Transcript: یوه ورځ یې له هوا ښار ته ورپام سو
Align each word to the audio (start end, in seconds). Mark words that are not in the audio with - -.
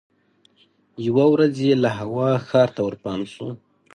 یوه 1.07 1.25
ورځ 1.33 1.55
یې 1.67 1.73
له 1.83 1.89
هوا 1.99 2.29
ښار 2.47 2.69
ته 2.75 2.81
ورپام 2.87 3.21
سو 3.33 3.47